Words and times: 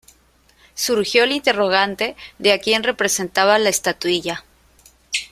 Surgió 0.73 1.25
el 1.25 1.31
interrogante 1.31 2.15
de 2.39 2.53
a 2.53 2.57
quien 2.59 2.81
representaba 2.81 3.59
la 3.59 3.69
estatuilla. 3.69 4.43